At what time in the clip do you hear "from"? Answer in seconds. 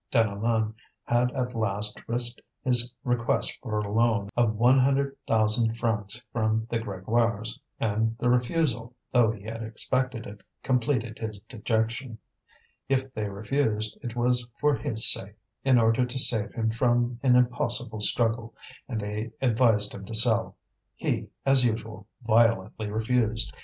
6.33-6.65, 16.69-17.19